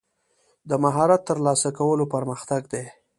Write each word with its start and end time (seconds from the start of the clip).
د 0.69 0.71
مهارت 0.83 1.21
ترلاسه 1.29 1.69
کول 1.77 1.99
پرمختګ 2.13 2.61
دی. 2.73 2.83